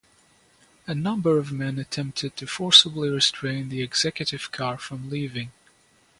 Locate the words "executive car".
3.83-4.79